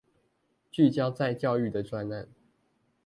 [0.71, 2.27] 聚焦在教育的專案